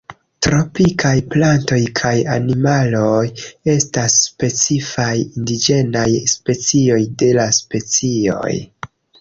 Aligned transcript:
Tropikaj 0.45 1.17
plantoj 1.33 1.77
kaj 1.99 2.13
animaloj 2.35 3.19
estas 3.75 4.17
specifaj 4.23 5.13
indiĝenaj 5.21 6.09
specioj 6.35 7.01
de 7.23 7.33
la 7.41 7.49
specioj. 7.63 8.59